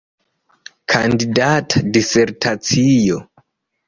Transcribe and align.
Kandidata 0.93 1.77
disertacio. 1.97 3.19